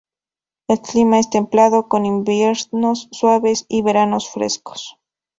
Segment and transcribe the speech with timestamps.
[0.67, 4.97] El clima es templado, con inviernos suaves y veranos frescos.